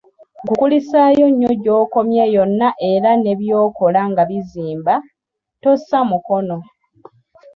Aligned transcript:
Nkukulisaayo 0.43 1.25
nnyo 1.29 1.51
gy'okomye 1.63 2.23
yonna 2.35 2.69
era 2.91 3.11
ne 3.17 3.33
by'okola 3.39 4.01
nga 4.11 4.23
bizimba, 4.29 4.93
tossa 5.61 5.99
mukono! 6.09 6.57